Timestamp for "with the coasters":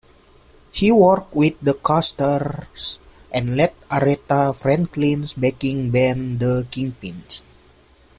1.35-2.97